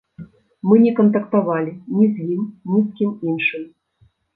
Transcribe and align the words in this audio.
Мы 0.69 0.77
не 0.85 0.93
кантактавалі 1.01 1.71
ні 2.01 2.11
з 2.17 2.29
ім, 2.39 2.43
ні 2.75 2.85
з 2.91 2.95
кім 3.01 3.17
іншым. 3.33 3.73